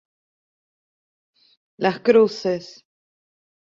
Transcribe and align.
Las 1.77 1.99
cruces. 2.01 2.83